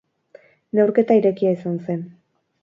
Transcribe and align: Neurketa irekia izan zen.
Neurketa 0.79 1.17
irekia 1.19 1.53
izan 1.59 1.77
zen. 1.85 2.03